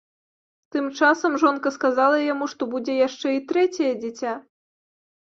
Тым 0.75 0.85
часам 0.99 1.35
жонка 1.43 1.73
сказала 1.77 2.17
яму, 2.33 2.49
што 2.57 2.71
будзе 2.75 2.99
яшчэ 3.07 3.27
і 3.39 3.47
трэцяе 3.55 3.93
дзіця. 4.05 4.39